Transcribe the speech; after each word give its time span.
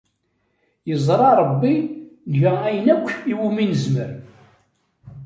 Yeẓra 0.89 1.29
Rebbi 1.39 1.73
nga 2.35 2.51
ayen 2.67 2.87
akk 2.95 3.07
iwumi 3.31 3.65
nezmer. 3.71 4.11